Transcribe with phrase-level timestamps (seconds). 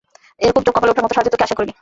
[0.39, 1.73] এরকম চোখ কপালে উঠার মতো সাঁজে তোকে আশা করিনি!